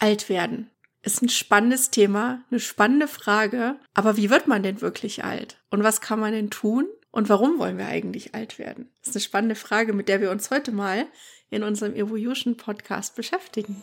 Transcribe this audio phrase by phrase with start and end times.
[0.00, 0.70] Alt werden.
[1.02, 3.76] Ist ein spannendes Thema, eine spannende Frage.
[3.94, 5.58] Aber wie wird man denn wirklich alt?
[5.70, 6.88] Und was kann man denn tun?
[7.10, 8.90] Und warum wollen wir eigentlich alt werden?
[9.00, 11.06] Das ist eine spannende Frage, mit der wir uns heute mal
[11.50, 13.82] in unserem Evolution Podcast beschäftigen.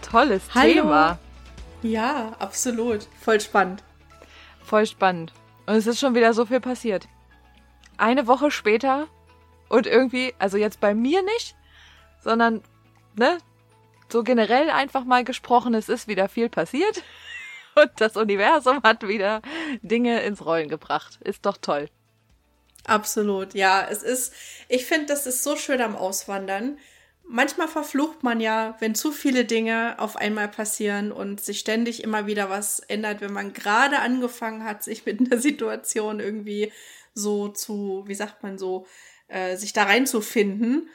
[0.00, 0.72] Tolles Hallo.
[0.72, 1.18] Thema.
[1.82, 3.06] Ja, absolut.
[3.20, 3.82] Voll spannend.
[4.64, 5.32] Voll spannend.
[5.66, 7.08] Und es ist schon wieder so viel passiert.
[7.96, 9.08] Eine Woche später
[9.68, 11.54] und irgendwie, also jetzt bei mir nicht,
[12.22, 12.62] sondern,
[13.16, 13.38] ne,
[14.08, 17.02] so generell einfach mal gesprochen, es ist wieder viel passiert.
[17.76, 19.42] Und das Universum hat wieder
[19.80, 21.20] Dinge ins Rollen gebracht.
[21.22, 21.88] Ist doch toll.
[22.84, 23.86] Absolut, ja.
[23.88, 24.34] Es ist,
[24.68, 26.78] ich finde, das ist so schön am Auswandern,
[27.30, 32.26] manchmal verflucht man ja, wenn zu viele Dinge auf einmal passieren und sich ständig immer
[32.26, 36.72] wieder was ändert, wenn man gerade angefangen hat, sich mit einer Situation irgendwie
[37.14, 38.86] so zu, wie sagt man so,
[39.28, 40.88] äh, sich da reinzufinden.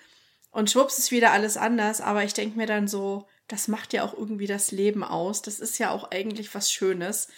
[0.52, 2.02] Und schwupps ist wieder alles anders.
[2.02, 5.42] Aber ich denke mir dann so, das macht ja auch irgendwie das Leben aus.
[5.42, 7.30] Das ist ja auch eigentlich was Schönes,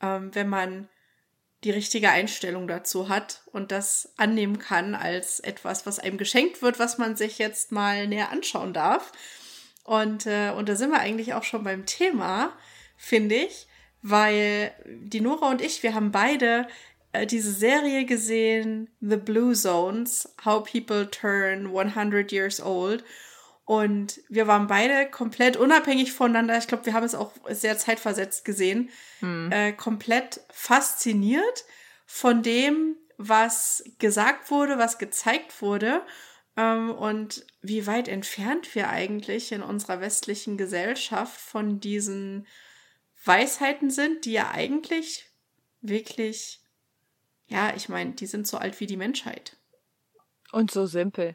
[0.00, 0.88] ähm, wenn man
[1.66, 6.78] die richtige Einstellung dazu hat und das annehmen kann als etwas, was einem geschenkt wird,
[6.78, 9.10] was man sich jetzt mal näher anschauen darf.
[9.82, 12.52] Und, äh, und da sind wir eigentlich auch schon beim Thema,
[12.96, 13.66] finde ich,
[14.00, 16.68] weil die Nora und ich, wir haben beide
[17.10, 23.02] äh, diese Serie gesehen, The Blue Zones, How People Turn 100 Years Old.
[23.66, 26.56] Und wir waren beide komplett unabhängig voneinander.
[26.56, 28.90] Ich glaube, wir haben es auch sehr zeitversetzt gesehen.
[29.18, 29.50] Hm.
[29.50, 31.64] Äh, komplett fasziniert
[32.06, 36.02] von dem, was gesagt wurde, was gezeigt wurde.
[36.56, 42.46] Ähm, und wie weit entfernt wir eigentlich in unserer westlichen Gesellschaft von diesen
[43.24, 45.28] Weisheiten sind, die ja eigentlich
[45.80, 46.60] wirklich,
[47.48, 49.56] ja, ich meine, die sind so alt wie die Menschheit.
[50.52, 51.34] Und so simpel.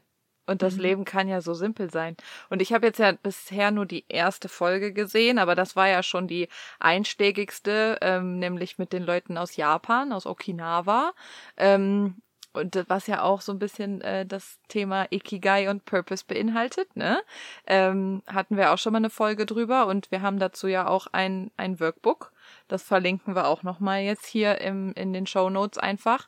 [0.52, 0.82] Und das mhm.
[0.82, 2.16] Leben kann ja so simpel sein.
[2.50, 6.04] Und ich habe jetzt ja bisher nur die erste Folge gesehen, aber das war ja
[6.04, 11.14] schon die einschlägigste, ähm, nämlich mit den Leuten aus Japan, aus Okinawa.
[11.58, 12.22] Ähm,
[12.54, 17.24] und was ja auch so ein bisschen äh, das Thema Ikigai und Purpose beinhaltet, ne?
[17.66, 21.08] Ähm, hatten wir auch schon mal eine Folge drüber und wir haben dazu ja auch
[21.14, 22.34] ein, ein Workbook.
[22.68, 26.28] Das verlinken wir auch nochmal jetzt hier im, in den Show Notes einfach,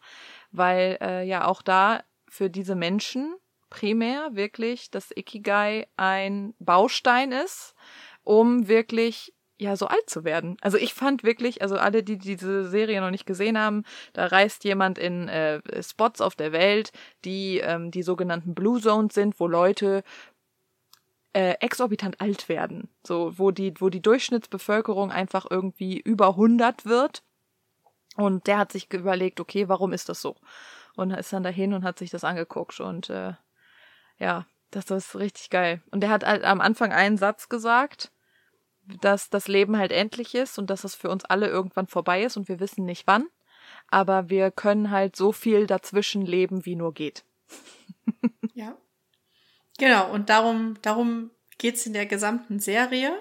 [0.54, 3.36] weil äh, ja auch da für diese Menschen
[3.74, 7.74] primär wirklich, dass Ikigai ein Baustein ist,
[8.24, 10.58] um wirklich ja so alt zu werden.
[10.62, 14.64] Also ich fand wirklich, also alle, die diese Serie noch nicht gesehen haben, da reist
[14.64, 16.92] jemand in äh, Spots auf der Welt,
[17.26, 20.04] die ähm, die sogenannten Blue Zones sind, wo Leute
[21.34, 27.24] äh, exorbitant alt werden, so wo die wo die Durchschnittsbevölkerung einfach irgendwie über 100 wird.
[28.16, 30.36] Und der hat sich überlegt, okay, warum ist das so?
[30.96, 33.34] Und ist dann dahin und hat sich das angeguckt und äh,
[34.24, 35.82] ja, das ist richtig geil.
[35.92, 38.10] Und er hat halt am Anfang einen Satz gesagt,
[39.02, 42.38] dass das Leben halt endlich ist und dass es für uns alle irgendwann vorbei ist
[42.38, 43.28] und wir wissen nicht wann.
[43.90, 47.26] Aber wir können halt so viel dazwischen leben, wie nur geht.
[48.54, 48.78] ja.
[49.78, 53.12] Genau, und darum, darum geht's in der gesamten Serie.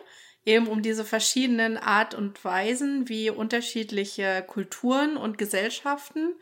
[0.44, 6.34] Eben um diese verschiedenen Art und Weisen, wie unterschiedliche Kulturen und Gesellschaften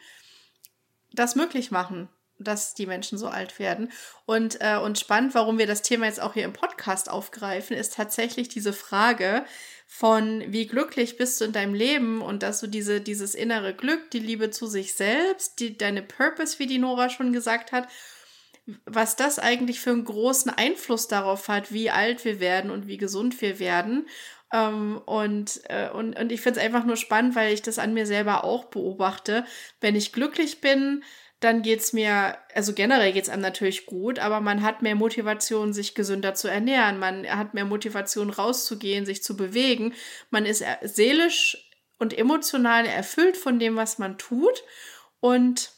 [1.12, 2.10] das möglich machen
[2.40, 3.92] dass die Menschen so alt werden.
[4.26, 7.94] Und, äh, und spannend, warum wir das Thema jetzt auch hier im Podcast aufgreifen, ist
[7.94, 9.44] tatsächlich diese Frage
[9.87, 14.10] von wie glücklich bist du in deinem Leben und dass du diese, dieses innere Glück,
[14.12, 17.88] die Liebe zu sich selbst, die, deine Purpose, wie die Nora schon gesagt hat,
[18.87, 22.98] was das eigentlich für einen großen Einfluss darauf hat, wie alt wir werden und wie
[22.98, 24.06] gesund wir werden.
[24.52, 27.94] Ähm, und, äh, und, und ich finde es einfach nur spannend, weil ich das an
[27.94, 29.44] mir selber auch beobachte.
[29.81, 31.02] Wenn ich glücklich bin,
[31.40, 35.94] dann geht's mir, also generell geht's einem natürlich gut, aber man hat mehr Motivation, sich
[35.94, 36.98] gesünder zu ernähren.
[36.98, 39.94] Man hat mehr Motivation, rauszugehen, sich zu bewegen.
[40.28, 44.62] Man ist seelisch und emotional erfüllt von dem, was man tut.
[45.20, 45.72] Und,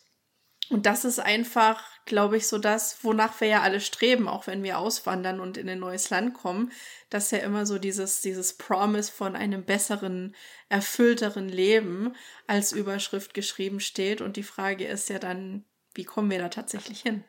[0.69, 4.63] und das ist einfach, glaube ich, so das, wonach wir ja alle streben, auch wenn
[4.63, 6.73] wir auswandern und in ein neues Land kommen,
[7.11, 10.35] dass ja immer so dieses, dieses Promise von einem besseren,
[10.69, 12.15] erfüllteren Leben
[12.47, 14.21] als Überschrift geschrieben steht.
[14.21, 15.65] Und die Frage ist ja dann,
[15.95, 17.25] wie kommen wir da tatsächlich hin?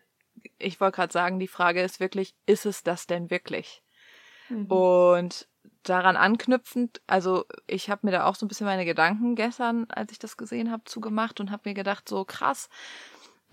[0.57, 3.83] Ich wollte gerade sagen, die Frage ist wirklich, ist es das denn wirklich?
[4.49, 4.65] Mhm.
[4.67, 5.47] Und
[5.83, 10.11] daran anknüpfend, also ich habe mir da auch so ein bisschen meine Gedanken gestern, als
[10.11, 12.69] ich das gesehen habe, zugemacht und habe mir gedacht, so krass.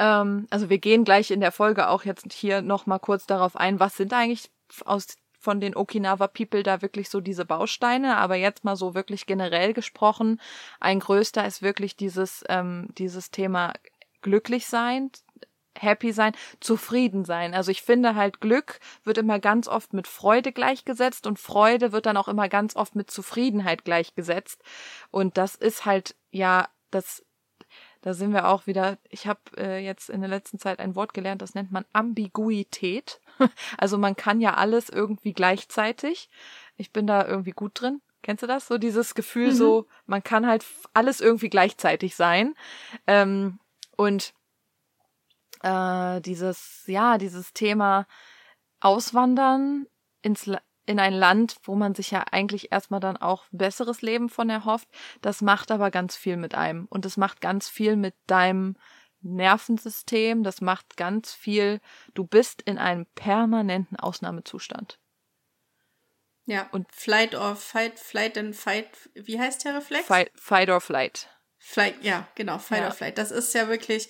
[0.00, 3.54] Ähm, also wir gehen gleich in der Folge auch jetzt hier noch mal kurz darauf
[3.54, 4.50] ein, was sind eigentlich
[4.84, 5.06] aus
[5.38, 9.72] von den Okinawa People da wirklich so diese Bausteine, aber jetzt mal so wirklich generell
[9.72, 10.38] gesprochen,
[10.80, 13.72] ein größter ist wirklich dieses ähm, dieses Thema
[14.20, 15.10] glücklich sein,
[15.78, 17.54] happy sein, zufrieden sein.
[17.54, 22.06] Also ich finde halt Glück wird immer ganz oft mit Freude gleichgesetzt und Freude wird
[22.06, 24.62] dann auch immer ganz oft mit Zufriedenheit gleichgesetzt.
[25.10, 27.24] Und das ist halt ja das
[28.02, 31.12] da sind wir auch wieder, ich habe äh, jetzt in der letzten Zeit ein Wort
[31.12, 33.20] gelernt, das nennt man Ambiguität.
[33.78, 36.30] also man kann ja alles irgendwie gleichzeitig.
[36.76, 38.00] Ich bin da irgendwie gut drin.
[38.22, 38.66] Kennst du das?
[38.66, 39.54] So dieses Gefühl, mhm.
[39.54, 40.64] so man kann halt
[40.94, 42.54] alles irgendwie gleichzeitig sein.
[43.06, 43.58] Ähm,
[43.96, 44.32] und
[45.62, 48.06] äh, dieses, ja, dieses Thema
[48.80, 49.86] Auswandern
[50.22, 50.50] ins,
[50.90, 54.88] in ein Land, wo man sich ja eigentlich erstmal dann auch besseres Leben von erhofft,
[55.22, 56.86] das macht aber ganz viel mit einem.
[56.86, 58.74] Und es macht ganz viel mit deinem
[59.22, 61.80] Nervensystem, das macht ganz viel,
[62.14, 64.98] du bist in einem permanenten Ausnahmezustand.
[66.46, 70.06] Ja, und Flight or Fight, Flight and Fight, wie heißt der Reflex?
[70.06, 71.28] Fight, fight or Flight.
[71.58, 72.88] Flight, ja, genau, Fight ja.
[72.88, 73.16] or Flight.
[73.16, 74.08] Das ist ja wirklich,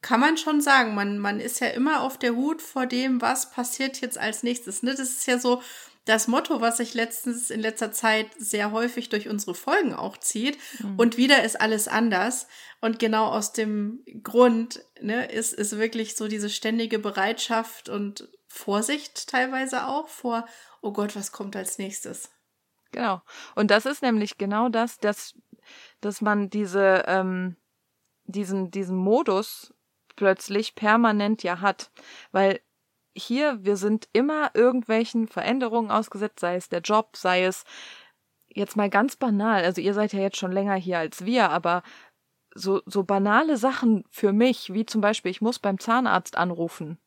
[0.00, 3.50] kann man schon sagen, man, man ist ja immer auf der Hut vor dem, was
[3.50, 4.84] passiert jetzt als nächstes.
[4.84, 4.92] Ne?
[4.92, 5.62] Das ist ja so
[6.04, 10.58] das Motto, was sich letztens in letzter Zeit sehr häufig durch unsere Folgen auch zieht.
[10.80, 10.98] Mhm.
[10.98, 12.46] Und wieder ist alles anders.
[12.80, 19.28] Und genau aus dem Grund ne, ist, ist wirklich so diese ständige Bereitschaft und Vorsicht
[19.28, 20.46] teilweise auch vor,
[20.80, 22.30] oh Gott, was kommt als nächstes?
[22.92, 23.22] Genau.
[23.54, 25.34] Und das ist nämlich genau das, dass,
[26.00, 27.56] dass man diese, ähm,
[28.24, 29.72] diesen, diesen Modus
[30.16, 31.92] plötzlich permanent ja hat.
[32.32, 32.60] Weil
[33.14, 37.64] hier, wir sind immer irgendwelchen Veränderungen ausgesetzt, sei es der Job, sei es
[38.48, 41.82] jetzt mal ganz banal, also ihr seid ja jetzt schon länger hier als wir, aber
[42.54, 46.98] so, so banale Sachen für mich, wie zum Beispiel, ich muss beim Zahnarzt anrufen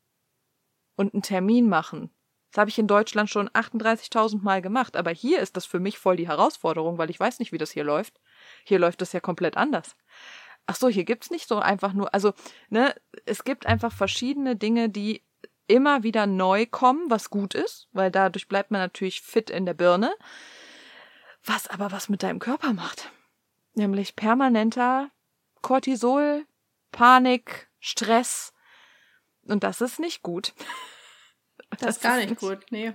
[0.95, 2.11] und einen Termin machen.
[2.51, 5.97] Das habe ich in Deutschland schon 38.000 Mal gemacht, aber hier ist das für mich
[5.97, 8.21] voll die Herausforderung, weil ich weiß nicht, wie das hier läuft.
[8.63, 9.95] Hier läuft das ja komplett anders
[10.65, 12.33] ach so, hier gibt's nicht so einfach nur, also,
[12.69, 12.95] ne,
[13.25, 15.23] es gibt einfach verschiedene Dinge, die
[15.74, 19.74] immer wieder neu kommen, was gut ist, weil dadurch bleibt man natürlich fit in der
[19.74, 20.14] Birne.
[21.44, 23.12] Was aber was mit deinem Körper macht.
[23.74, 25.10] Nämlich permanenter
[25.64, 26.46] Cortisol,
[26.92, 28.54] Panik, Stress.
[29.48, 30.54] Und das ist nicht gut.
[31.72, 32.94] Das, das ist gar nicht gut, nee.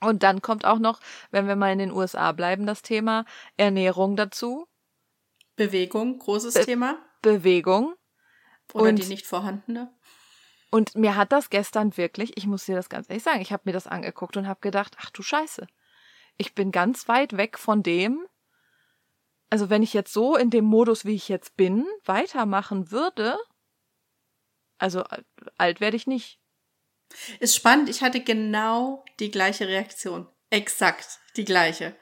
[0.00, 1.00] Und dann kommt auch noch,
[1.32, 3.24] wenn wir mal in den USA bleiben, das Thema
[3.56, 4.68] Ernährung dazu.
[5.56, 6.98] Bewegung, großes Be Thema.
[7.20, 7.94] Bewegung.
[8.74, 9.92] Oder und, die nicht vorhandene.
[10.74, 13.64] Und mir hat das gestern wirklich, ich muss dir das ganz ehrlich sagen, ich habe
[13.66, 15.66] mir das angeguckt und habe gedacht, ach du Scheiße.
[16.38, 18.26] Ich bin ganz weit weg von dem,
[19.50, 23.36] also wenn ich jetzt so in dem Modus, wie ich jetzt bin, weitermachen würde,
[24.78, 25.04] also
[25.58, 26.40] alt werde ich nicht.
[27.38, 30.26] Ist spannend, ich hatte genau die gleiche Reaktion.
[30.48, 31.94] Exakt die gleiche.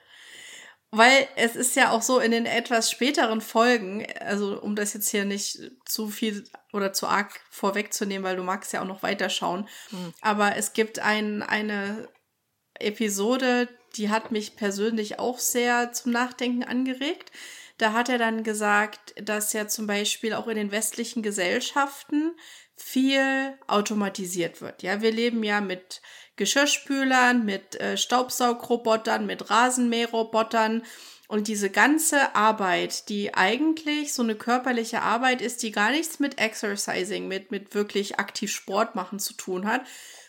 [0.93, 5.09] Weil es ist ja auch so in den etwas späteren Folgen, also um das jetzt
[5.09, 9.69] hier nicht zu viel oder zu arg vorwegzunehmen, weil du magst ja auch noch weiterschauen.
[9.91, 10.15] Mhm.
[10.21, 12.09] Aber es gibt ein, eine
[12.79, 17.33] Episode, die hat mich persönlich auch sehr zum Nachdenken angeregt.
[17.79, 22.37] Da hat er dann gesagt, dass ja zum Beispiel auch in den westlichen Gesellschaften
[22.77, 24.83] viel automatisiert wird.
[24.83, 26.01] Ja, wir leben ja mit
[26.37, 30.85] Geschirrspülern, mit äh, Staubsaugrobotern, mit Rasenmäherrobotern.
[31.31, 36.41] Und diese ganze Arbeit, die eigentlich so eine körperliche Arbeit ist, die gar nichts mit
[36.41, 39.83] Exercising, mit, mit wirklich aktiv Sport machen zu tun hat,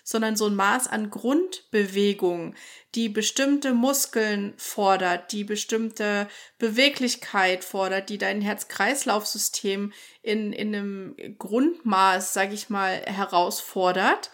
[0.03, 2.53] sondern so ein Maß an Grundbewegung,
[2.93, 6.27] die bestimmte Muskeln fordert, die bestimmte
[6.59, 14.29] Beweglichkeit fordert, die dein Herz-Kreislauf-System in, in einem Grundmaß, sag ich mal, herausfordert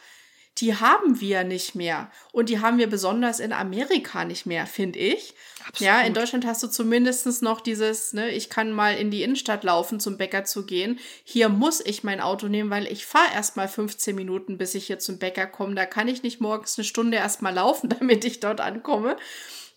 [0.57, 2.11] die haben wir nicht mehr.
[2.31, 5.35] Und die haben wir besonders in Amerika nicht mehr, finde ich.
[5.59, 5.81] Absolut.
[5.81, 9.63] Ja, in Deutschland hast du zumindest noch dieses, ne, ich kann mal in die Innenstadt
[9.63, 10.99] laufen, zum Bäcker zu gehen.
[11.23, 14.87] Hier muss ich mein Auto nehmen, weil ich fahre erst mal 15 Minuten, bis ich
[14.87, 15.75] hier zum Bäcker komme.
[15.75, 19.17] Da kann ich nicht morgens eine Stunde erst mal laufen, damit ich dort ankomme.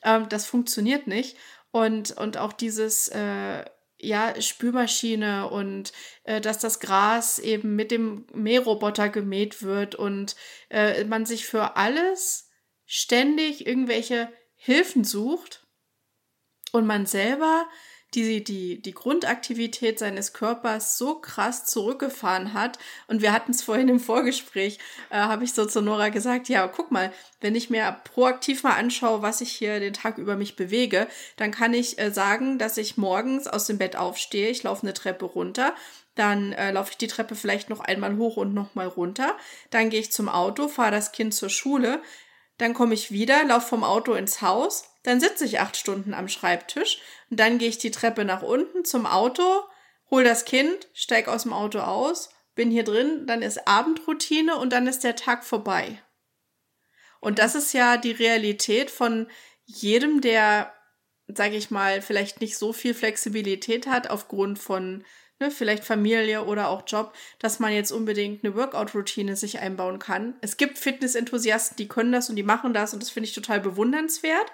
[0.02, 1.36] Ähm, das funktioniert nicht.
[1.72, 3.64] Und, und auch dieses, äh,
[4.00, 5.92] ja, Spülmaschine und
[6.24, 10.36] äh, dass das Gras eben mit dem Mähroboter gemäht wird und
[10.70, 12.50] äh, man sich für alles
[12.86, 15.66] ständig irgendwelche Hilfen sucht
[16.72, 17.68] und man selber
[18.14, 22.78] die, die, die Grundaktivität seines Körpers so krass zurückgefahren hat.
[23.06, 24.78] Und wir hatten es vorhin im Vorgespräch,
[25.10, 28.74] äh, habe ich so zu Nora gesagt, ja, guck mal, wenn ich mir proaktiv mal
[28.74, 32.76] anschaue, was ich hier den Tag über mich bewege, dann kann ich äh, sagen, dass
[32.78, 35.74] ich morgens aus dem Bett aufstehe, ich laufe eine Treppe runter,
[36.16, 39.36] dann äh, laufe ich die Treppe vielleicht noch einmal hoch und nochmal runter,
[39.70, 42.02] dann gehe ich zum Auto, fahre das Kind zur Schule,
[42.58, 46.28] dann komme ich wieder, laufe vom Auto ins Haus, dann sitze ich acht Stunden am
[46.28, 49.62] Schreibtisch und dann gehe ich die Treppe nach unten zum Auto,
[50.10, 54.72] hol das Kind, steig aus dem Auto aus, bin hier drin, dann ist Abendroutine und
[54.72, 56.02] dann ist der Tag vorbei.
[57.20, 59.28] Und das ist ja die Realität von
[59.64, 60.74] jedem, der,
[61.28, 65.04] sage ich mal, vielleicht nicht so viel Flexibilität hat aufgrund von
[65.38, 70.34] ne, vielleicht Familie oder auch Job, dass man jetzt unbedingt eine Workout-Routine sich einbauen kann.
[70.40, 73.60] Es gibt Fitness-Enthusiasten, die können das und die machen das und das finde ich total
[73.60, 74.52] bewundernswert.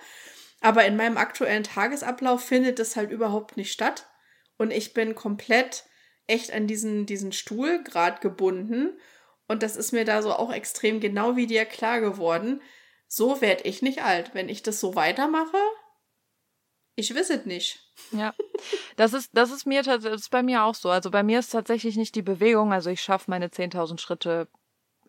[0.61, 4.09] Aber in meinem aktuellen Tagesablauf findet das halt überhaupt nicht statt.
[4.57, 5.85] Und ich bin komplett
[6.27, 8.99] echt an diesen, diesen Stuhl gerade gebunden.
[9.49, 12.63] Und das ist mir da so auch extrem genau wie dir klar geworden.
[13.07, 14.35] So werde ich nicht alt.
[14.35, 15.59] Wenn ich das so weitermache,
[16.97, 17.79] ich weiß nicht.
[18.11, 18.35] Ja,
[18.97, 20.89] das ist, das ist mir das ist bei mir auch so.
[20.89, 22.73] Also bei mir ist tatsächlich nicht die Bewegung.
[22.73, 24.49] Also ich schaffe meine 10.000 Schritte,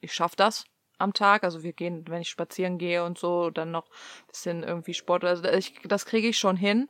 [0.02, 0.66] ich schaffe das
[0.98, 1.44] am Tag.
[1.44, 3.88] Also wir gehen, wenn ich spazieren gehe und so, dann noch
[4.28, 5.24] bisschen irgendwie Sport.
[5.24, 6.90] Also ich, das kriege ich schon hin.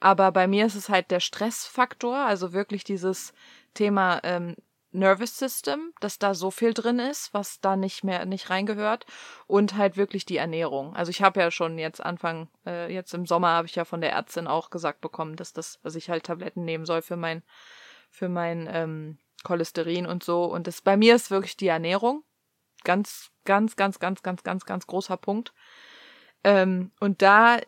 [0.00, 2.16] Aber bei mir ist es halt der Stressfaktor.
[2.16, 3.32] Also wirklich dieses
[3.74, 4.56] Thema ähm,
[4.90, 9.04] Nervous System, dass da so viel drin ist, was da nicht mehr nicht reingehört
[9.46, 10.96] und halt wirklich die Ernährung.
[10.96, 14.00] Also ich habe ja schon jetzt Anfang äh, jetzt im Sommer habe ich ja von
[14.00, 17.42] der Ärztin auch gesagt bekommen, dass das, dass ich halt Tabletten nehmen soll für mein
[18.10, 22.24] für mein ähm, Cholesterin und so und das bei mir ist wirklich die Ernährung
[22.82, 25.54] ganz ganz ganz ganz ganz ganz ganz großer Punkt
[26.44, 27.58] ähm, und da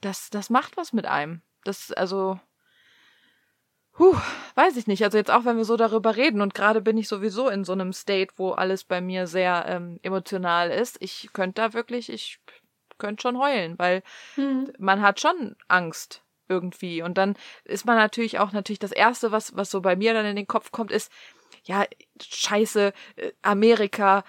[0.00, 1.42] das das macht was mit einem.
[1.64, 2.38] Das also
[3.92, 4.16] Puh,
[4.54, 5.04] weiß ich nicht.
[5.04, 7.72] Also jetzt auch, wenn wir so darüber reden und gerade bin ich sowieso in so
[7.72, 10.96] einem State, wo alles bei mir sehr ähm, emotional ist.
[11.00, 12.38] Ich könnte da wirklich, ich
[12.96, 14.02] könnte schon heulen, weil
[14.36, 14.72] hm.
[14.78, 17.02] man hat schon Angst irgendwie.
[17.02, 20.24] Und dann ist man natürlich auch natürlich das erste, was was so bei mir dann
[20.24, 21.12] in den Kopf kommt, ist
[21.70, 21.86] ja
[22.20, 24.24] Scheiße, äh, Amerika,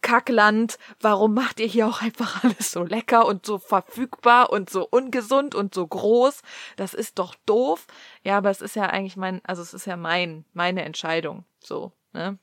[0.00, 4.86] Kackland, warum macht ihr hier auch einfach alles so lecker und so verfügbar und so
[4.88, 6.42] ungesund und so groß?
[6.76, 7.86] Das ist doch doof.
[8.22, 11.92] Ja, aber es ist ja eigentlich mein, also es ist ja mein, meine Entscheidung, so,
[12.12, 12.38] ne?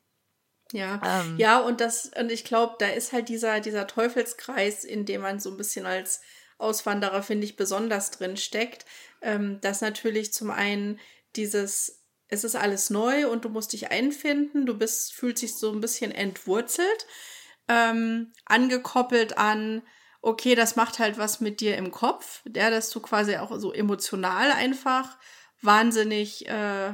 [0.74, 1.36] Ja, ähm.
[1.38, 5.40] ja, und das, und ich glaube, da ist halt dieser, dieser Teufelskreis, in dem man
[5.40, 6.22] so ein bisschen als
[6.60, 8.86] Auswanderer, finde ich, besonders drin steckt,
[9.22, 10.98] ähm, dass natürlich zum einen
[11.36, 12.01] dieses,
[12.32, 15.82] es ist alles neu und du musst dich einfinden, du bist, fühlst dich so ein
[15.82, 17.06] bisschen entwurzelt
[17.72, 19.82] ähm, angekoppelt an,
[20.22, 23.72] okay, das macht halt was mit dir im Kopf, ja, dass du quasi auch so
[23.72, 25.18] emotional einfach
[25.62, 26.94] wahnsinnig äh,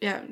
[0.00, 0.22] ja,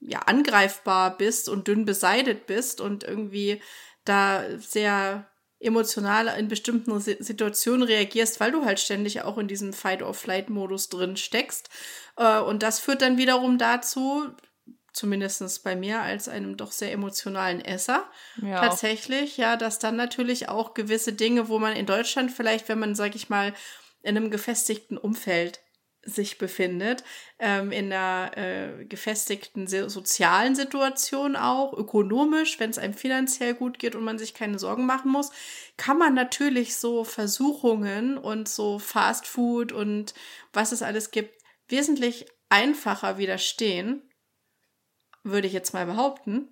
[0.00, 3.62] ja, angreifbar bist und dünn beseitet bist und irgendwie
[4.04, 5.30] da sehr
[5.62, 11.70] emotional in bestimmten Situationen reagierst, weil du halt ständig auch in diesem Fight-or-Flight-Modus drin steckst.
[12.16, 14.28] Äh, und das führt dann wiederum dazu,
[14.92, 18.04] zumindest bei mir als einem doch sehr emotionalen Esser.
[18.42, 22.78] Ja, Tatsächlich, ja, dass dann natürlich auch gewisse Dinge, wo man in Deutschland vielleicht, wenn
[22.78, 23.54] man, sag ich mal,
[24.02, 25.60] in einem gefestigten Umfeld
[26.04, 27.04] sich befindet,
[27.38, 33.94] ähm, in einer äh, gefestigten sozialen Situation auch, ökonomisch, wenn es einem finanziell gut geht
[33.94, 35.30] und man sich keine Sorgen machen muss,
[35.76, 40.14] kann man natürlich so Versuchungen und so Fast Food und
[40.52, 44.02] was es alles gibt, wesentlich einfacher widerstehen
[45.24, 46.48] würde ich jetzt mal behaupten.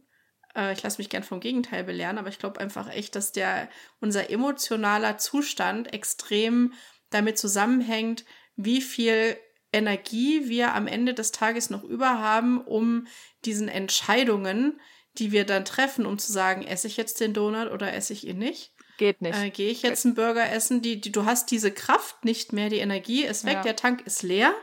[0.54, 3.68] Äh, ich lasse mich gern vom Gegenteil belehren, aber ich glaube einfach echt, dass der
[4.00, 6.72] unser emotionaler Zustand extrem
[7.10, 8.24] damit zusammenhängt,
[8.56, 9.36] wie viel
[9.72, 13.06] Energie wir am Ende des Tages noch über haben, um
[13.44, 14.80] diesen Entscheidungen,
[15.18, 18.26] die wir dann treffen, um zu sagen, esse ich jetzt den Donut oder esse ich
[18.26, 18.72] ihn nicht?
[18.98, 19.38] Geht nicht.
[19.38, 20.82] Äh, Gehe ich jetzt einen Burger essen?
[20.82, 23.62] Die, die, du hast diese Kraft nicht mehr, die Energie ist weg, ja.
[23.62, 24.54] der Tank ist leer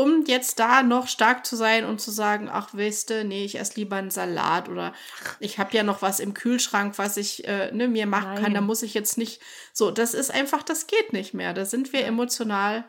[0.00, 3.58] um jetzt da noch stark zu sein und zu sagen, ach, weißt du, nee, ich
[3.58, 4.94] esse lieber einen Salat oder
[5.40, 8.42] ich habe ja noch was im Kühlschrank, was ich äh, ne, mir machen Nein.
[8.42, 9.42] kann, da muss ich jetzt nicht.
[9.74, 11.52] So, das ist einfach, das geht nicht mehr.
[11.52, 12.84] Da sind wir emotional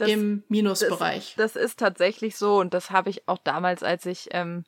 [0.00, 1.34] das, im Minusbereich.
[1.36, 4.64] Das, das, ist tatsächlich so und das habe ich auch damals, als ich ähm,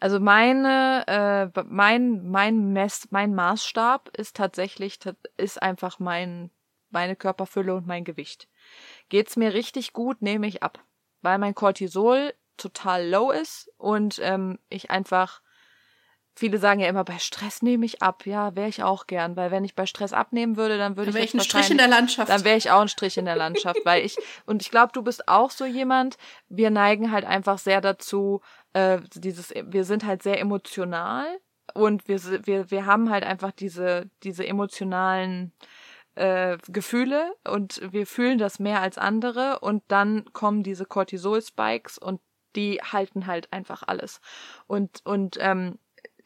[0.00, 1.04] also meine,
[1.54, 4.98] äh, mein, mein Mess, mein Maßstab ist tatsächlich,
[5.36, 6.50] ist einfach mein,
[6.88, 8.48] meine Körperfülle und mein Gewicht.
[9.10, 10.82] Geht's mir richtig gut, nehme ich ab.
[11.20, 15.42] Weil mein Cortisol total low ist und ähm, ich einfach
[16.36, 18.24] Viele sagen ja immer, bei Stress nehme ich ab.
[18.24, 21.22] Ja, wäre ich auch gern, weil wenn ich bei Stress abnehmen würde, dann würde dann
[21.22, 22.30] ich, ich ein Strich in der Landschaft.
[22.30, 25.02] Dann wäre ich auch ein Strich in der Landschaft, weil ich und ich glaube, du
[25.02, 26.16] bist auch so jemand.
[26.48, 28.40] Wir neigen halt einfach sehr dazu,
[28.72, 31.26] äh, dieses, wir sind halt sehr emotional
[31.74, 35.52] und wir wir wir haben halt einfach diese diese emotionalen
[36.14, 42.20] äh, Gefühle und wir fühlen das mehr als andere und dann kommen diese Cortisol-Spikes und
[42.56, 44.20] die halten halt einfach alles
[44.66, 45.78] und und ähm,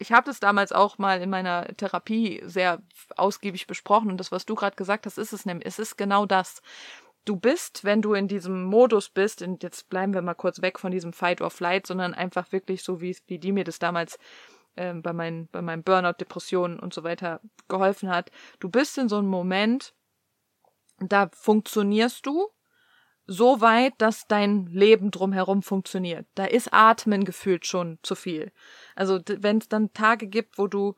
[0.05, 2.83] ich habe das damals auch mal in meiner Therapie sehr
[3.17, 5.67] ausgiebig besprochen und das, was du gerade gesagt hast, ist es nämlich.
[5.67, 6.61] Es ist genau das.
[7.25, 10.79] Du bist, wenn du in diesem Modus bist, und jetzt bleiben wir mal kurz weg
[10.79, 14.19] von diesem Fight or Flight, sondern einfach wirklich so, wie, wie die mir das damals
[14.77, 18.31] ähm, bei, meinen, bei meinen Burnout, Depressionen und so weiter geholfen hat.
[18.61, 19.95] Du bist in so einem Moment,
[20.99, 22.51] da funktionierst du
[23.27, 26.27] so weit, dass dein Leben drumherum funktioniert.
[26.35, 28.53] Da ist Atmen gefühlt schon zu viel.
[28.95, 30.95] Also wenn es dann Tage gibt, wo du,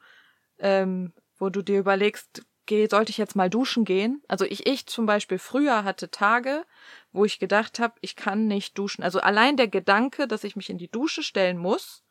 [0.58, 4.22] ähm, wo du dir überlegst, geh, sollte ich jetzt mal duschen gehen?
[4.28, 6.64] Also ich, ich zum Beispiel früher hatte Tage,
[7.12, 9.04] wo ich gedacht habe, ich kann nicht duschen.
[9.04, 12.02] Also allein der Gedanke, dass ich mich in die Dusche stellen muss,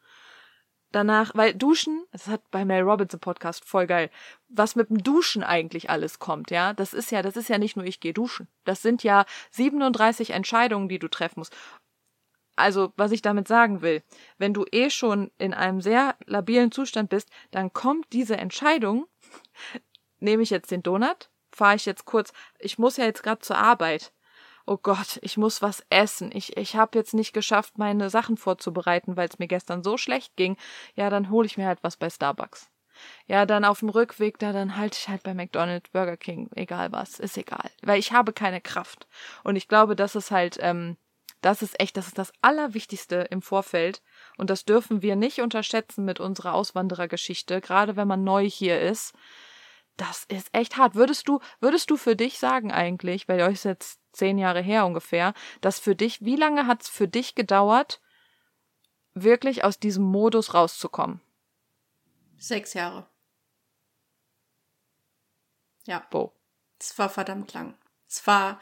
[0.96, 4.10] danach, weil Duschen, das hat bei Mel Robinson Podcast voll geil,
[4.48, 7.76] was mit dem Duschen eigentlich alles kommt, ja, das ist ja, das ist ja nicht
[7.76, 8.48] nur ich gehe duschen.
[8.64, 11.56] Das sind ja 37 Entscheidungen, die du treffen musst.
[12.56, 14.02] Also, was ich damit sagen will,
[14.38, 19.08] wenn du eh schon in einem sehr labilen Zustand bist, dann kommt diese Entscheidung,
[20.20, 23.58] nehme ich jetzt den Donut, fahre ich jetzt kurz, ich muss ja jetzt gerade zur
[23.58, 24.14] Arbeit
[24.66, 26.32] oh Gott, ich muss was essen.
[26.34, 30.36] Ich, ich habe jetzt nicht geschafft, meine Sachen vorzubereiten, weil es mir gestern so schlecht
[30.36, 30.58] ging.
[30.96, 32.70] Ja, dann hole ich mir halt was bei Starbucks.
[33.28, 36.92] Ja, dann auf dem Rückweg, da dann halte ich halt bei McDonald's, Burger King, egal
[36.92, 37.70] was, ist egal.
[37.82, 39.08] Weil ich habe keine Kraft.
[39.44, 40.96] Und ich glaube, das ist halt, ähm,
[41.42, 44.02] das ist echt, das ist das Allerwichtigste im Vorfeld.
[44.38, 49.14] Und das dürfen wir nicht unterschätzen mit unserer Auswanderergeschichte, gerade wenn man neu hier ist.
[49.98, 50.96] Das ist echt hart.
[50.96, 54.86] Würdest du, würdest du für dich sagen eigentlich, weil euch ist jetzt zehn Jahre her
[54.86, 58.02] ungefähr, dass für dich, wie lange hat es für dich gedauert,
[59.14, 61.22] wirklich aus diesem Modus rauszukommen?
[62.38, 63.08] Sechs Jahre.
[65.86, 66.06] Ja.
[66.10, 66.34] Bo.
[66.80, 67.78] Es war verdammt lang.
[68.08, 68.60] Es war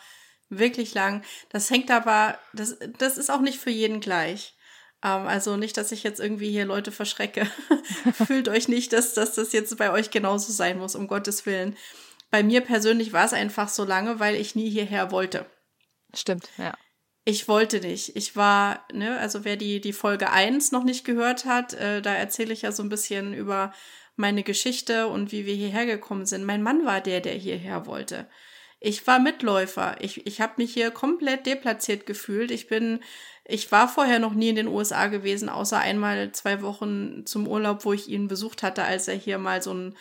[0.50, 1.24] wirklich lang.
[1.50, 4.56] Das hängt aber, das, das ist auch nicht für jeden gleich.
[5.04, 7.48] Ähm, also nicht, dass ich jetzt irgendwie hier Leute verschrecke.
[8.26, 11.76] Fühlt euch nicht, dass, dass das jetzt bei euch genauso sein muss, um Gottes Willen
[12.34, 15.46] bei mir persönlich war es einfach so lange, weil ich nie hierher wollte.
[16.16, 16.76] Stimmt, ja.
[17.26, 18.16] Ich wollte nicht.
[18.16, 22.12] Ich war, ne, also wer die, die Folge 1 noch nicht gehört hat, äh, da
[22.12, 23.72] erzähle ich ja so ein bisschen über
[24.16, 26.44] meine Geschichte und wie wir hierher gekommen sind.
[26.44, 28.28] Mein Mann war der, der hierher wollte.
[28.80, 29.98] Ich war Mitläufer.
[30.00, 32.50] Ich, ich habe mich hier komplett deplatziert gefühlt.
[32.50, 33.02] Ich bin,
[33.46, 37.86] ich war vorher noch nie in den USA gewesen, außer einmal zwei Wochen zum Urlaub,
[37.86, 39.96] wo ich ihn besucht hatte, als er hier mal so ein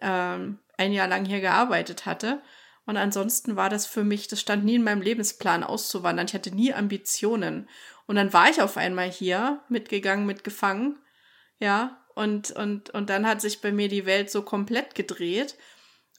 [0.00, 2.42] ähm, ein Jahr lang hier gearbeitet hatte.
[2.84, 6.26] Und ansonsten war das für mich, das stand nie in meinem Lebensplan auszuwandern.
[6.26, 7.68] Ich hatte nie Ambitionen.
[8.06, 10.98] Und dann war ich auf einmal hier, mitgegangen, mitgefangen.
[11.58, 15.56] Ja, und, und, und dann hat sich bei mir die Welt so komplett gedreht.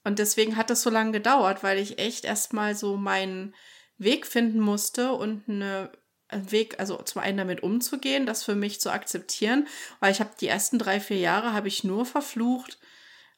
[0.04, 3.56] Und deswegen hat das so lange gedauert, weil ich echt erstmal so meinen
[3.98, 5.92] Weg finden musste und eine
[6.32, 9.68] Weg, also zum einen damit umzugehen, das für mich zu akzeptieren,
[10.00, 12.78] weil ich habe die ersten drei, vier Jahre habe ich nur verflucht,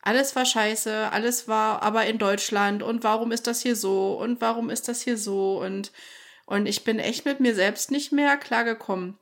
[0.01, 4.41] alles war scheiße, alles war aber in Deutschland und warum ist das hier so und
[4.41, 5.61] warum ist das hier so?
[5.61, 5.91] Und,
[6.45, 9.19] und ich bin echt mit mir selbst nicht mehr klargekommen.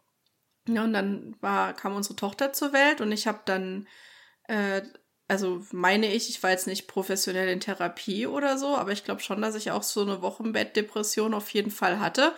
[0.67, 3.87] Ja, und dann war, kam unsere Tochter zur Welt und ich habe dann,
[4.47, 4.81] äh,
[5.27, 9.21] also meine ich, ich war jetzt nicht professionell in Therapie oder so, aber ich glaube
[9.21, 12.33] schon, dass ich auch so eine Wochenbettdepression auf jeden Fall hatte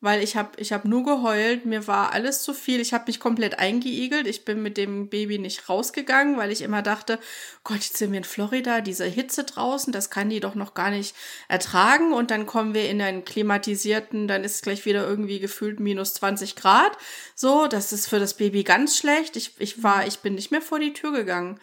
[0.00, 3.18] weil ich habe ich hab nur geheult, mir war alles zu viel, ich habe mich
[3.18, 7.18] komplett eingeigelt, ich bin mit dem Baby nicht rausgegangen, weil ich immer dachte,
[7.64, 10.90] Gott, jetzt sind wir in Florida, diese Hitze draußen, das kann die doch noch gar
[10.90, 11.16] nicht
[11.48, 12.12] ertragen.
[12.12, 16.14] Und dann kommen wir in einen klimatisierten, dann ist es gleich wieder irgendwie gefühlt minus
[16.14, 16.96] 20 Grad,
[17.34, 20.62] so, das ist für das Baby ganz schlecht, ich, ich war, ich bin nicht mehr
[20.62, 21.58] vor die Tür gegangen.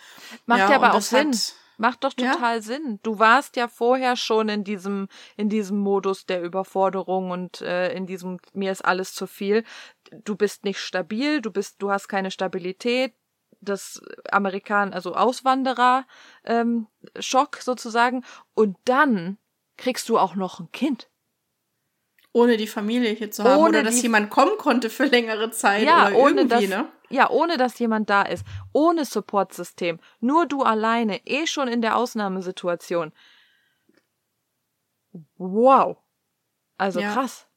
[0.45, 1.29] Macht ja, aber auch Sinn.
[1.29, 2.61] Hat, Macht doch total ja.
[2.61, 2.99] Sinn.
[3.03, 5.07] Du warst ja vorher schon in diesem,
[5.37, 9.63] in diesem Modus der Überforderung und äh, in diesem, mir ist alles zu viel.
[10.23, 13.13] Du bist nicht stabil, du bist, du hast keine Stabilität,
[13.61, 16.05] das Amerikan, also Auswanderer
[16.43, 16.87] ähm,
[17.19, 18.23] Schock sozusagen.
[18.53, 19.37] Und dann
[19.77, 21.09] kriegst du auch noch ein Kind.
[22.35, 25.83] Ohne die Familie hier zu haben ohne oder dass jemand kommen konnte für längere Zeit
[25.83, 26.91] ja, oder ohne irgendwie, dass, ne?
[27.09, 28.43] Ja, ohne dass jemand da ist.
[28.73, 29.99] Ohne Supportsystem.
[30.19, 31.25] Nur du alleine.
[31.25, 33.13] Eh schon in der Ausnahmesituation.
[35.37, 35.95] Wow.
[36.77, 37.13] Also ja.
[37.13, 37.47] krass.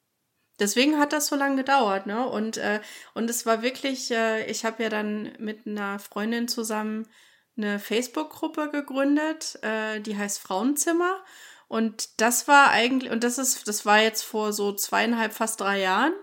[0.60, 2.28] Deswegen hat das so lange gedauert, ne?
[2.28, 2.78] Und, äh,
[3.14, 7.08] und es war wirklich, äh, ich habe ja dann mit einer Freundin zusammen
[7.56, 11.18] eine Facebook-Gruppe gegründet, äh, die heißt Frauenzimmer.
[11.68, 15.80] Und das war eigentlich, und das ist, das war jetzt vor so zweieinhalb, fast drei
[15.80, 16.14] Jahren.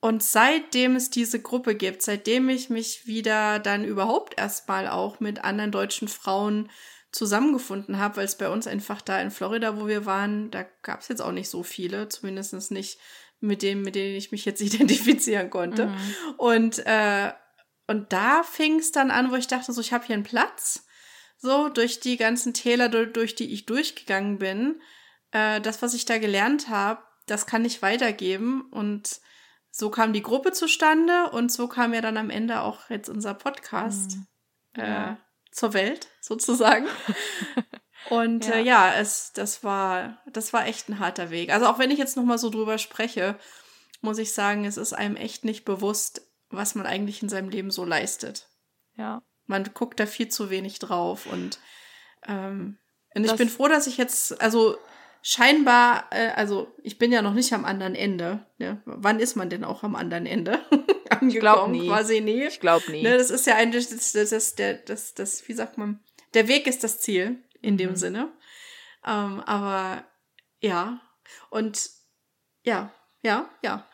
[0.00, 5.42] Und seitdem es diese Gruppe gibt, seitdem ich mich wieder dann überhaupt erstmal auch mit
[5.42, 6.70] anderen deutschen Frauen
[7.10, 11.00] zusammengefunden habe, weil es bei uns einfach da in Florida, wo wir waren, da gab
[11.00, 12.98] es jetzt auch nicht so viele, zumindest nicht
[13.40, 15.86] mit dem, mit denen ich mich jetzt identifizieren konnte.
[15.86, 15.96] Mhm.
[16.36, 17.32] Und, äh,
[17.86, 20.84] und da fing es dann an, wo ich dachte, so, ich habe hier einen Platz
[21.44, 24.80] so durch die ganzen Täler, durch die ich durchgegangen bin.
[25.30, 28.62] Äh, das, was ich da gelernt habe, das kann ich weitergeben.
[28.70, 29.20] Und
[29.70, 33.34] so kam die Gruppe zustande und so kam ja dann am Ende auch jetzt unser
[33.34, 34.16] Podcast
[34.74, 34.82] mhm.
[34.82, 35.16] äh,
[35.52, 36.86] zur Welt, sozusagen.
[38.10, 41.52] und ja, äh, ja es, das war, das war echt ein harter Weg.
[41.52, 43.38] Also auch wenn ich jetzt nochmal so drüber spreche,
[44.00, 47.70] muss ich sagen, es ist einem echt nicht bewusst, was man eigentlich in seinem Leben
[47.70, 48.48] so leistet.
[48.96, 49.22] Ja.
[49.46, 51.58] Man guckt da viel zu wenig drauf und,
[52.26, 52.78] ähm,
[53.14, 54.76] und ich das bin froh, dass ich jetzt, also
[55.22, 58.46] scheinbar, äh, also ich bin ja noch nicht am anderen Ende.
[58.58, 58.82] Ne?
[58.84, 60.60] Wann ist man denn auch am anderen Ende?
[61.26, 61.86] ich glaube nie.
[61.88, 62.44] Quasi nie.
[62.44, 63.02] Ich glaube nie.
[63.02, 66.00] Ne, das ist ja eigentlich, das, das, das, das, das, wie sagt man,
[66.34, 67.96] der Weg ist das Ziel in dem mhm.
[67.96, 68.32] Sinne.
[69.06, 70.04] Ähm, aber
[70.60, 71.00] ja,
[71.50, 71.90] und
[72.64, 73.86] ja, ja, ja.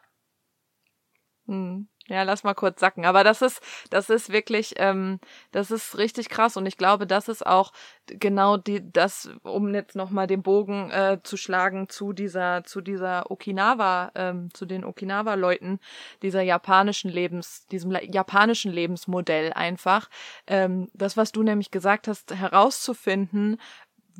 [1.46, 1.88] Hm.
[2.10, 3.04] Ja, lass mal kurz sacken.
[3.06, 5.20] Aber das ist, das ist wirklich, ähm,
[5.52, 6.56] das ist richtig krass.
[6.56, 7.72] Und ich glaube, das ist auch
[8.06, 13.30] genau die, das, um jetzt nochmal den Bogen äh, zu schlagen zu dieser, zu dieser
[13.30, 15.78] Okinawa, ähm, zu den Okinawa-Leuten,
[16.22, 20.10] dieser japanischen Lebens, diesem japanischen Lebensmodell einfach.
[20.48, 23.58] Ähm, das, was du nämlich gesagt hast, herauszufinden,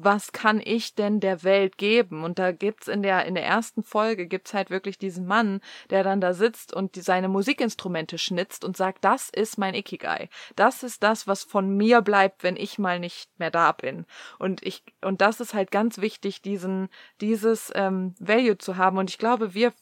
[0.05, 2.25] was kann ich denn der Welt geben?
[2.25, 5.61] Und da gibt's in der, in der ersten Folge gibt's halt wirklich diesen Mann,
[5.91, 10.29] der dann da sitzt und die, seine Musikinstrumente schnitzt und sagt, das ist mein Ikigai.
[10.57, 14.07] Das ist das, was von mir bleibt, wenn ich mal nicht mehr da bin.
[14.39, 16.89] Und ich, und das ist halt ganz wichtig, diesen,
[17.21, 18.99] dieses ähm, Value zu haben.
[18.99, 19.73] Und ich glaube, wir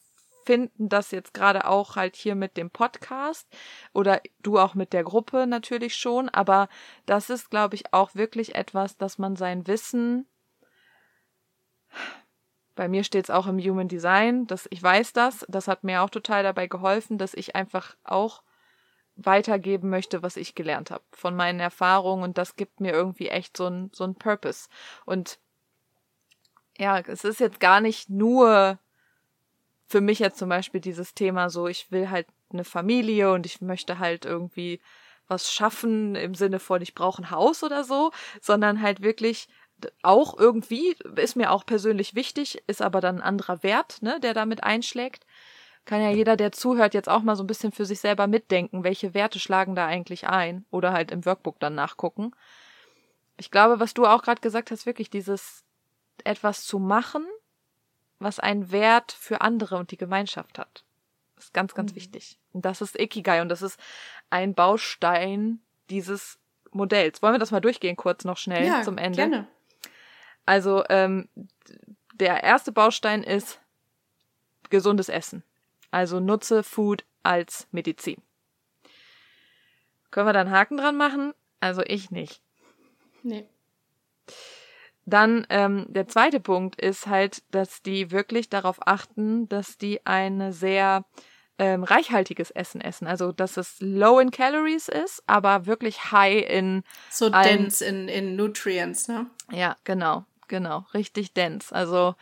[0.49, 3.47] finden das jetzt gerade auch halt hier mit dem Podcast
[3.93, 6.71] oder du auch mit der Gruppe natürlich schon, aber
[7.05, 10.27] das ist, glaube ich, auch wirklich etwas, dass man sein Wissen
[12.77, 16.01] bei mir steht es auch im Human Design, dass ich weiß das, das hat mir
[16.01, 18.43] auch total dabei geholfen, dass ich einfach auch
[19.17, 23.55] weitergeben möchte, was ich gelernt habe von meinen Erfahrungen und das gibt mir irgendwie echt
[23.55, 24.71] so ein so ein Purpose.
[25.05, 25.41] Und
[26.79, 28.79] ja, es ist jetzt gar nicht nur
[29.89, 33.61] für mich jetzt zum Beispiel dieses Thema so, ich will halt eine Familie und ich
[33.61, 34.81] möchte halt irgendwie
[35.27, 39.49] was schaffen im Sinne von, ich brauche ein Haus oder so, sondern halt wirklich
[40.03, 44.35] auch irgendwie, ist mir auch persönlich wichtig, ist aber dann ein anderer Wert, ne, der
[44.35, 45.25] damit einschlägt.
[45.85, 48.85] Kann ja jeder, der zuhört, jetzt auch mal so ein bisschen für sich selber mitdenken,
[48.85, 52.33] welche Werte schlagen da eigentlich ein oder halt im Workbook dann nachgucken.
[53.39, 55.65] Ich glaube, was du auch gerade gesagt hast, wirklich dieses
[56.25, 57.25] etwas zu machen,
[58.19, 60.85] was einen Wert für andere und die Gemeinschaft hat.
[61.37, 61.97] Das ist ganz, ganz mhm.
[61.97, 62.39] wichtig.
[62.53, 63.79] Und das ist Ikigai und das ist
[64.31, 66.39] ein Baustein dieses
[66.73, 67.23] Modells.
[67.23, 69.17] Wollen wir das mal durchgehen, kurz noch schnell ja, zum Ende?
[69.17, 69.49] Gerne.
[70.47, 71.29] Also, ähm,
[72.15, 73.61] der erste Baustein ist
[74.71, 75.43] gesundes Essen.
[75.91, 78.21] Also nutze Food als Medizin.
[80.11, 81.35] Können wir da einen Haken dran machen?
[81.61, 82.43] Also ich nicht.
[83.23, 83.49] Nee.
[85.09, 90.53] Dann ähm, der zweite Punkt ist halt, dass die wirklich darauf achten, dass die eine
[90.53, 91.05] sehr
[91.59, 93.07] ähm, reichhaltiges Essen essen.
[93.07, 98.37] Also dass es low in Calories ist, aber wirklich high in so dense in, in
[98.37, 99.27] Nutrients, ne?
[99.51, 101.75] Ja, genau, genau, richtig dense.
[101.75, 102.15] Also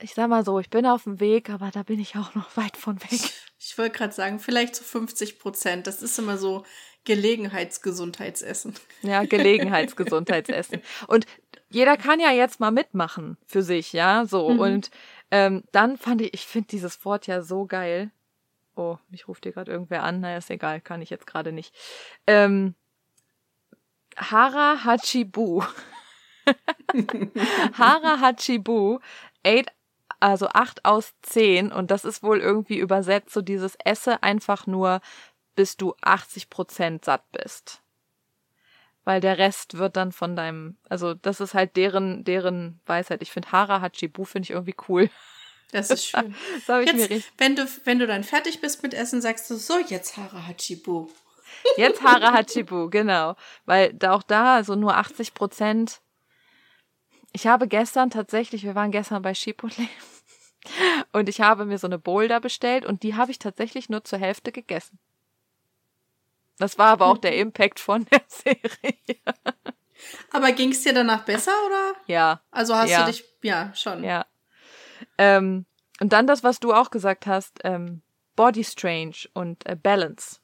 [0.00, 2.56] ich sag mal so, ich bin auf dem Weg, aber da bin ich auch noch
[2.56, 3.32] weit von weg.
[3.60, 5.86] Ich wollte gerade sagen, vielleicht zu 50 Prozent.
[5.86, 6.64] Das ist immer so
[7.08, 8.74] Gelegenheitsgesundheitsessen.
[9.00, 10.82] Ja, Gelegenheitsgesundheitsessen.
[11.06, 11.24] Und
[11.70, 14.50] jeder kann ja jetzt mal mitmachen für sich, ja, so.
[14.50, 14.60] Mhm.
[14.60, 14.90] Und
[15.30, 18.10] ähm, dann fand ich, ich finde dieses Wort ja so geil.
[18.76, 20.20] Oh, mich ruft hier gerade irgendwer an.
[20.20, 21.74] Naja, ist egal, kann ich jetzt gerade nicht.
[22.26, 22.74] Ähm,
[24.18, 25.62] Hara Hachibu.
[27.72, 28.98] Hara Hachibu,
[29.42, 29.68] eight,
[30.20, 35.00] also acht aus zehn und das ist wohl irgendwie übersetzt so dieses Esse einfach nur,
[35.58, 37.82] bis du 80 Prozent satt bist.
[39.02, 43.22] Weil der Rest wird dann von deinem, also das ist halt deren, deren Weisheit.
[43.22, 45.10] Ich finde Hara Hachibu finde ich irgendwie cool.
[45.72, 46.36] Das ist schön.
[46.68, 49.56] das ich jetzt, mir wenn du, wenn du dann fertig bist mit Essen, sagst du
[49.56, 51.08] so, jetzt Hara Hachibu.
[51.76, 53.34] Jetzt Hara Hachibu, genau.
[53.66, 56.02] Weil da auch da, also nur 80 Prozent.
[57.32, 59.88] Ich habe gestern tatsächlich, wir waren gestern bei Chipotle
[61.12, 64.20] und ich habe mir so eine Boulder bestellt und die habe ich tatsächlich nur zur
[64.20, 65.00] Hälfte gegessen.
[66.58, 69.18] Das war aber auch der Impact von der Serie.
[70.32, 71.94] Aber ging es dir danach besser, oder?
[72.06, 72.40] Ja.
[72.50, 73.00] Also hast ja.
[73.04, 74.04] du dich, ja, schon.
[74.04, 74.26] Ja.
[75.16, 75.66] Ähm,
[76.00, 78.02] und dann das, was du auch gesagt hast, ähm,
[78.36, 80.40] Body Strange und äh, Balance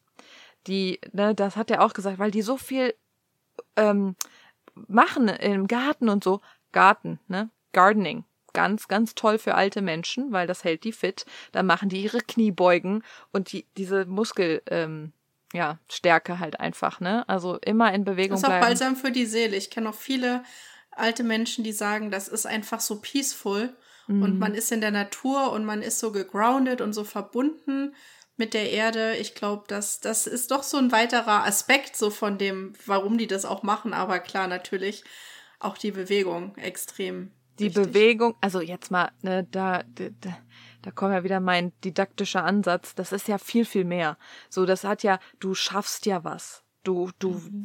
[0.66, 2.94] die, ne, das hat er auch gesagt, weil die so viel
[3.76, 4.16] ähm,
[4.74, 6.40] machen im Garten und so.
[6.72, 7.50] Garten, ne?
[7.72, 8.24] Gardening.
[8.52, 11.26] Ganz, ganz toll für alte Menschen, weil das hält die fit.
[11.52, 15.12] Dann machen die ihre Kniebeugen und die, diese Muskel, ähm,
[15.54, 17.26] ja, Stärke halt einfach, ne?
[17.28, 18.42] Also immer in Bewegung bleiben.
[18.42, 19.56] Das ist auch balsam für die Seele.
[19.56, 20.42] Ich kenne auch viele
[20.90, 23.72] alte Menschen, die sagen, das ist einfach so peaceful
[24.08, 24.22] mhm.
[24.22, 27.94] und man ist in der Natur und man ist so gegroundet und so verbunden
[28.36, 29.14] mit der Erde.
[29.16, 33.28] Ich glaube, das, das ist doch so ein weiterer Aspekt so von dem, warum die
[33.28, 33.94] das auch machen.
[33.94, 35.04] Aber klar, natürlich
[35.60, 37.30] auch die Bewegung extrem.
[37.60, 37.84] Die wichtig.
[37.84, 40.36] Bewegung, also jetzt mal, ne, da, da,
[40.84, 42.94] da kommt ja wieder mein didaktischer Ansatz.
[42.94, 44.18] Das ist ja viel, viel mehr.
[44.50, 46.62] So, das hat ja, du schaffst ja was.
[46.82, 47.62] Du, du mhm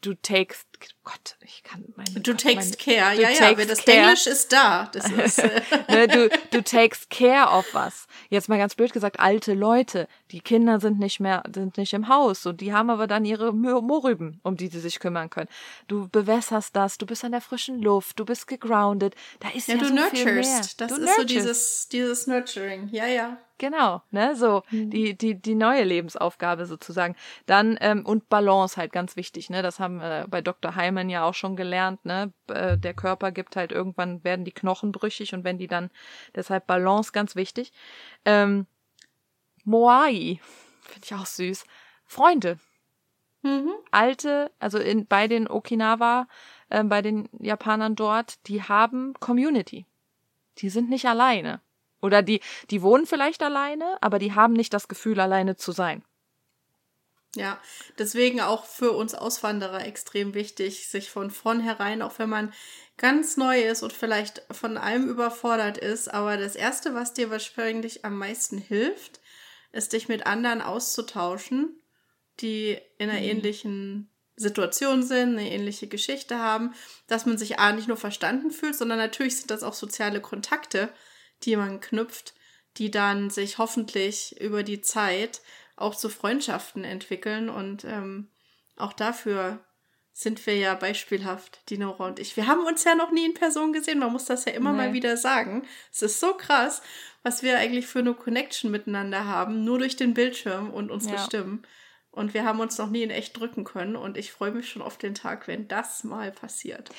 [0.00, 0.66] du takest,
[1.04, 2.20] Gott, ich kann meine.
[2.20, 3.98] Du takest care, du ja, ja, das care.
[3.98, 4.88] Englisch ist da.
[4.92, 8.06] Das ist, äh, ne, du, du takest care of was.
[8.28, 12.08] Jetzt mal ganz blöd gesagt, alte Leute, die Kinder sind nicht mehr, sind nicht im
[12.08, 15.48] Haus und die haben aber dann ihre Mohrrüben, um die sie sich kümmern können.
[15.88, 19.14] Du bewässerst das, du bist an der frischen Luft, du bist gegroundet.
[19.40, 20.22] Da ist ja, ja du so nurturst.
[20.22, 20.60] Viel mehr.
[20.76, 21.16] Das du ist nurturst.
[21.16, 22.88] so dieses, dieses Nurturing.
[22.92, 23.38] Ja, ja.
[23.60, 24.88] Genau, ne, so mhm.
[24.88, 27.14] die die die neue Lebensaufgabe sozusagen.
[27.44, 29.60] Dann ähm, und Balance halt ganz wichtig, ne?
[29.60, 30.69] Das haben wir bei Dr.
[30.74, 32.32] Heimann ja auch schon gelernt, ne?
[32.48, 35.90] Äh, der Körper gibt halt irgendwann werden die Knochen brüchig und wenn die dann
[36.34, 37.72] deshalb Balance ganz wichtig.
[38.24, 38.66] Ähm,
[39.64, 40.40] Moai
[40.82, 41.64] finde ich auch süß.
[42.04, 42.58] Freunde.
[43.42, 43.72] Mhm.
[43.90, 46.28] Alte, also in bei den Okinawa,
[46.68, 49.86] äh, bei den Japanern dort, die haben Community.
[50.58, 51.60] Die sind nicht alleine.
[52.02, 56.02] Oder die, die wohnen vielleicht alleine, aber die haben nicht das Gefühl, alleine zu sein.
[57.36, 57.60] Ja,
[57.98, 62.52] deswegen auch für uns Auswanderer extrem wichtig, sich von vornherein, auch wenn man
[62.96, 68.04] ganz neu ist und vielleicht von allem überfordert ist, aber das Erste, was dir wahrscheinlich
[68.04, 69.20] am meisten hilft,
[69.72, 71.80] ist, dich mit anderen auszutauschen,
[72.40, 73.26] die in einer mhm.
[73.26, 76.74] ähnlichen Situation sind, eine ähnliche Geschichte haben,
[77.06, 80.92] dass man sich A nicht nur verstanden fühlt, sondern natürlich sind das auch soziale Kontakte,
[81.42, 82.34] die man knüpft,
[82.76, 85.42] die dann sich hoffentlich über die Zeit
[85.80, 87.48] auch zu Freundschaften entwickeln.
[87.48, 88.28] Und ähm,
[88.76, 89.58] auch dafür
[90.12, 92.36] sind wir ja beispielhaft, die Nora und ich.
[92.36, 94.78] Wir haben uns ja noch nie in Person gesehen, man muss das ja immer nee.
[94.78, 95.66] mal wieder sagen.
[95.92, 96.82] Es ist so krass,
[97.22, 101.22] was wir eigentlich für eine Connection miteinander haben, nur durch den Bildschirm und unsere ja.
[101.22, 101.62] Stimmen.
[102.10, 103.96] Und wir haben uns noch nie in echt drücken können.
[103.96, 106.90] Und ich freue mich schon auf den Tag, wenn das mal passiert.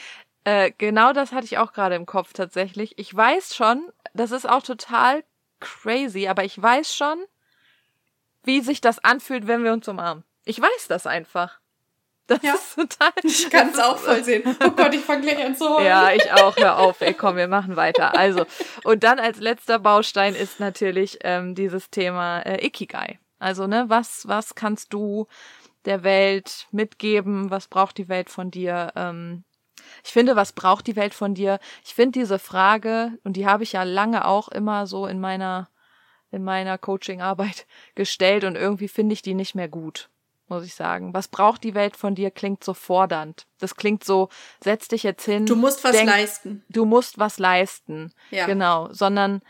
[0.45, 2.97] Äh, genau das hatte ich auch gerade im Kopf tatsächlich.
[2.97, 5.23] Ich weiß schon, das ist auch total
[5.59, 7.23] crazy, aber ich weiß schon,
[8.43, 10.23] wie sich das anfühlt, wenn wir uns umarmen.
[10.45, 11.59] Ich weiß das einfach.
[12.27, 12.53] Das ja.
[12.53, 13.11] ist total.
[13.23, 14.43] Ich kann es auch voll sehen.
[14.63, 15.85] Oh Gott, ich fange gleich an zu heulen.
[15.85, 16.55] Ja, ich auch.
[16.55, 17.01] Hör auf.
[17.01, 18.17] Ey, komm, wir machen weiter.
[18.17, 18.45] Also,
[18.83, 23.19] und dann als letzter Baustein ist natürlich ähm, dieses Thema äh, Ikigai.
[23.39, 25.27] Also, ne, was, was kannst du
[25.85, 27.51] der Welt mitgeben?
[27.51, 28.93] Was braucht die Welt von dir?
[28.95, 29.43] Ähm,
[30.03, 31.59] ich finde, was braucht die Welt von dir?
[31.83, 35.69] Ich finde diese Frage, und die habe ich ja lange auch immer so in meiner,
[36.31, 37.65] in meiner Coaching-Arbeit
[37.95, 40.09] gestellt und irgendwie finde ich die nicht mehr gut,
[40.47, 41.13] muss ich sagen.
[41.13, 43.45] Was braucht die Welt von dir klingt so fordernd.
[43.59, 44.29] Das klingt so,
[44.63, 45.45] setz dich jetzt hin.
[45.45, 46.63] Du musst was denk, leisten.
[46.69, 48.13] Du musst was leisten.
[48.31, 48.45] Ja.
[48.45, 48.91] Genau.
[48.91, 49.41] Sondern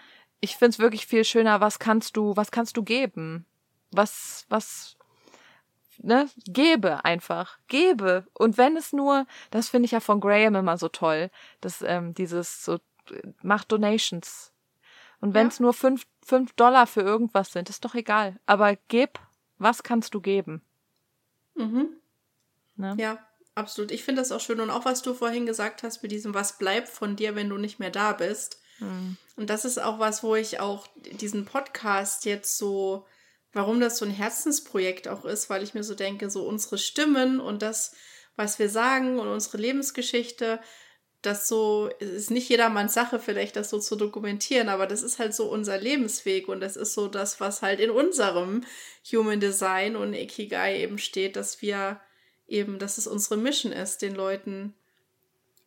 [0.42, 3.46] ich finde es wirklich viel schöner, was kannst du, was kannst du geben?
[3.92, 4.98] Was, was,
[6.00, 8.26] ne, gebe einfach, gebe.
[8.34, 11.30] Und wenn es nur, das finde ich ja von Graham immer so toll,
[11.62, 12.80] dass ähm, dieses so,
[13.42, 14.51] mach Donations.
[15.22, 15.64] Und wenn es ja.
[15.64, 18.40] nur fünf, fünf Dollar für irgendwas sind, ist doch egal.
[18.46, 19.20] Aber gib,
[19.58, 20.62] was kannst du geben?
[21.56, 21.90] Mhm.
[22.76, 22.96] Ne?
[23.00, 23.20] Ja,
[23.56, 23.92] absolut.
[23.92, 24.60] Ich finde das auch schön.
[24.60, 27.58] Und auch was du vorhin gesagt hast mit diesem, was bleibt von dir, wenn du
[27.58, 28.60] nicht mehr da bist.
[28.80, 29.16] Mhm.
[29.38, 33.06] Und das ist auch was, wo ich auch diesen Podcast jetzt so
[33.54, 37.40] warum das so ein Herzensprojekt auch ist, weil ich mir so denke, so unsere Stimmen
[37.40, 37.94] und das,
[38.36, 40.60] was wir sagen und unsere Lebensgeschichte,
[41.22, 45.36] das so, ist nicht jedermanns Sache vielleicht, das so zu dokumentieren, aber das ist halt
[45.36, 48.64] so unser Lebensweg und das ist so das, was halt in unserem
[49.12, 52.00] Human Design und Ikigai eben steht, dass wir
[52.48, 54.74] eben, dass es unsere Mission ist, den Leuten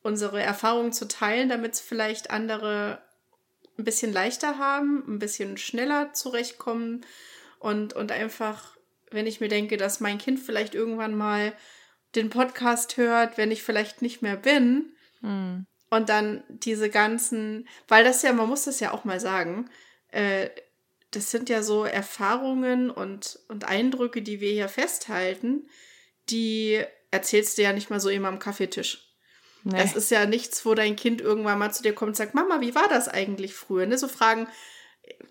[0.02, 3.02] unsere Erfahrungen zu teilen, damit es vielleicht andere
[3.78, 7.04] ein bisschen leichter haben, ein bisschen schneller zurechtkommen
[7.58, 8.76] und, und einfach,
[9.10, 11.54] wenn ich mir denke, dass mein Kind vielleicht irgendwann mal
[12.14, 15.66] den Podcast hört, wenn ich vielleicht nicht mehr bin, hm.
[15.90, 19.70] und dann diese ganzen, weil das ja, man muss das ja auch mal sagen,
[20.10, 20.50] äh,
[21.10, 25.68] das sind ja so Erfahrungen und, und Eindrücke, die wir hier festhalten,
[26.28, 29.14] die erzählst du ja nicht mal so eben am Kaffeetisch.
[29.62, 29.78] Nee.
[29.78, 32.60] Das ist ja nichts, wo dein Kind irgendwann mal zu dir kommt und sagt, Mama,
[32.60, 33.86] wie war das eigentlich früher?
[33.86, 33.96] Ne?
[33.96, 34.46] So Fragen,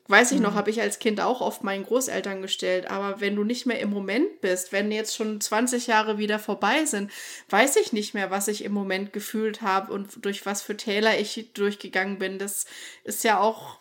[0.07, 0.43] weiß ich mhm.
[0.43, 2.89] noch, habe ich als Kind auch oft meinen Großeltern gestellt.
[2.89, 6.85] Aber wenn du nicht mehr im Moment bist, wenn jetzt schon 20 Jahre wieder vorbei
[6.85, 7.11] sind,
[7.49, 11.19] weiß ich nicht mehr, was ich im Moment gefühlt habe und durch was für Täler
[11.19, 12.39] ich durchgegangen bin.
[12.39, 12.65] Das
[13.03, 13.79] ist ja auch,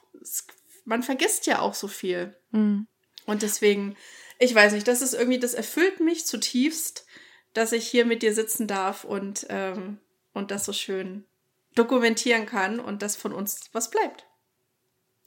[0.85, 2.35] man vergisst ja auch so viel.
[2.51, 2.87] Mhm.
[3.27, 3.97] Und deswegen,
[4.39, 7.07] ich weiß nicht, das ist irgendwie, das erfüllt mich zutiefst,
[7.55, 9.99] dass ich hier mit dir sitzen darf und ähm,
[10.33, 11.25] und das so schön
[11.75, 14.27] dokumentieren kann und dass von uns was bleibt.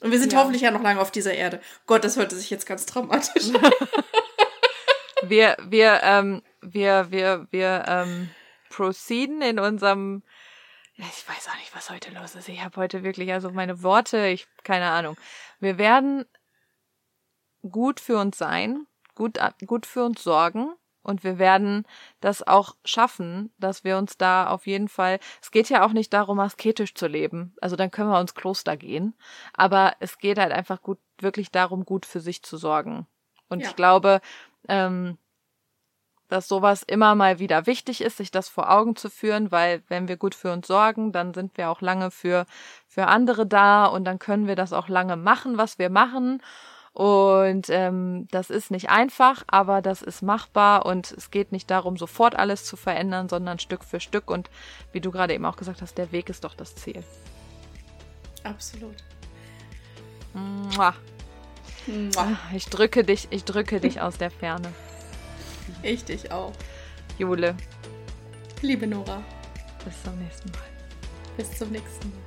[0.01, 0.39] Und wir sind ja.
[0.39, 1.61] hoffentlich ja noch lange auf dieser Erde.
[1.87, 3.71] Gott, das hörte sich jetzt ganz dramatisch an.
[5.29, 8.29] wir, wir, ähm, wir, wir, wir ähm,
[8.69, 10.23] proceeden in unserem
[10.97, 12.47] ich weiß auch nicht, was heute los ist.
[12.47, 15.17] Ich habe heute wirklich also meine Worte, ich keine Ahnung.
[15.59, 16.25] Wir werden
[17.69, 20.73] gut für uns sein, gut gut für uns sorgen
[21.05, 21.85] und wir werden
[22.19, 26.11] das auch schaffen, dass wir uns da auf jeden Fall, es geht ja auch nicht
[26.13, 27.53] darum, asketisch zu leben.
[27.61, 29.13] Also dann können wir ins Kloster gehen.
[29.53, 33.05] Aber es geht halt einfach gut, wirklich darum, gut für sich zu sorgen.
[33.49, 33.69] Und ja.
[33.69, 34.19] ich glaube,
[34.67, 35.17] ähm,
[36.27, 40.07] dass sowas immer mal wieder wichtig ist, sich das vor Augen zu führen, weil wenn
[40.07, 42.45] wir gut für uns sorgen, dann sind wir auch lange für,
[42.87, 46.41] für andere da und dann können wir das auch lange machen, was wir machen.
[46.95, 51.97] Und ähm, das ist nicht einfach, aber das ist machbar und es geht nicht darum,
[51.97, 54.31] sofort alles zu verändern, sondern Stück für Stück.
[54.31, 54.49] Und
[54.93, 57.03] wie du gerade eben auch gesagt hast, der Weg ist doch das Ziel.
[58.45, 58.95] Absolut.
[60.33, 60.95] Mua.
[61.85, 62.11] Mua.
[62.15, 64.71] Ah, ich drücke dich, ich drücke dich aus der Ferne.
[65.83, 66.53] Ich dich auch.
[67.17, 67.57] Jule.
[68.61, 69.21] Liebe Nora.
[69.83, 70.59] Bis zum nächsten Mal.
[71.35, 72.19] Bis zum nächsten Mal.